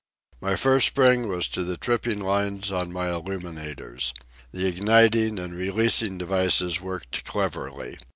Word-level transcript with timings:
My 0.41 0.55
first 0.55 0.87
spring 0.87 1.27
was 1.27 1.47
to 1.49 1.63
the 1.63 1.77
tripping 1.77 2.19
lines 2.21 2.71
on 2.71 2.91
my 2.91 3.11
illuminators. 3.11 4.15
The 4.51 4.65
igniting 4.65 5.37
and 5.37 5.53
releasing 5.53 6.17
devices 6.17 6.81
worked 6.81 7.23
cleverly. 7.23 7.99